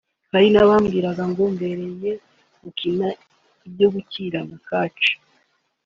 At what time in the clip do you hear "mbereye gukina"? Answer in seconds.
1.55-3.07